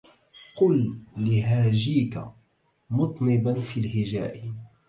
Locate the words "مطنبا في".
2.89-3.79